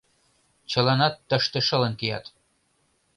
—Чыланат 0.71 1.15
тыште 1.29 1.59
шылын 1.67 1.93
кият! 1.99 2.25